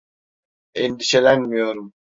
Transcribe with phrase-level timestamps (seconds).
[0.73, 1.93] Endişelenmiyorum.